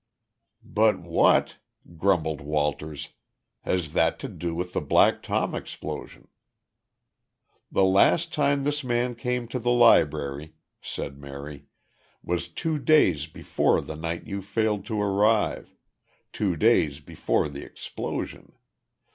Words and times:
"But 0.65 0.99
what," 0.99 1.59
grumbled 1.95 2.41
Walters, 2.41 3.09
"has 3.59 3.93
that 3.93 4.17
to 4.21 4.27
do 4.27 4.55
with 4.55 4.73
the 4.73 4.81
Black 4.81 5.21
Tom 5.21 5.53
explosion?" 5.53 6.27
"The 7.71 7.83
last 7.83 8.33
time 8.33 8.63
this 8.63 8.83
man 8.83 9.13
came 9.13 9.47
to 9.49 9.59
the 9.59 9.69
Library," 9.69 10.55
said 10.81 11.19
Mary, 11.19 11.67
"was 12.23 12.47
two 12.47 12.79
days 12.79 13.27
before 13.27 13.79
the 13.79 13.95
night 13.95 14.25
you 14.25 14.41
failed 14.41 14.87
to 14.87 14.99
arrive 14.99 15.75
two 16.33 16.55
days 16.55 16.99
before 16.99 17.47
the 17.47 17.63
explosion. 17.63 18.53